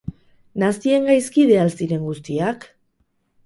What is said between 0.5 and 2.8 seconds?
Nazien gaizkide al ziren guztiak?